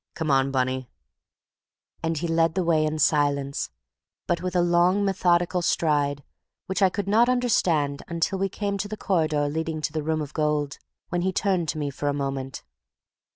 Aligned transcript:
Come 0.15 0.31
on, 0.31 0.49
Bunny!" 0.49 0.89
And 2.01 2.17
he 2.17 2.27
led 2.27 2.55
the 2.55 2.63
way 2.63 2.85
in 2.87 2.97
silence, 2.97 3.69
but 4.25 4.41
with 4.41 4.55
a 4.55 4.61
long 4.61 5.05
methodical 5.05 5.61
stride 5.61 6.23
which 6.65 6.81
I 6.81 6.89
could 6.89 7.07
not 7.07 7.29
understand 7.29 8.01
until 8.07 8.39
we 8.39 8.49
came 8.49 8.79
to 8.79 8.87
the 8.87 8.97
corridor 8.97 9.47
leading 9.47 9.79
to 9.81 9.93
the 9.93 10.01
Room 10.01 10.23
of 10.23 10.33
Gold, 10.33 10.79
when 11.09 11.21
he 11.21 11.31
turned 11.31 11.69
to 11.69 11.77
me 11.77 11.91
for 11.91 12.07
a 12.07 12.15
moment. 12.15 12.63